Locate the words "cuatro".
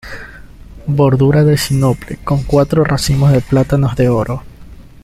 2.41-2.83